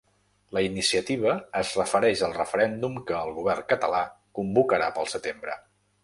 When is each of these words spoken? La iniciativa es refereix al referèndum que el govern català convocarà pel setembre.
La 0.57 0.61
iniciativa 0.67 1.33
es 1.59 1.73
refereix 1.79 2.23
al 2.27 2.33
referèndum 2.37 2.97
que 3.11 3.15
el 3.19 3.33
govern 3.35 3.67
català 3.73 3.99
convocarà 4.39 4.89
pel 4.97 5.13
setembre. 5.13 5.59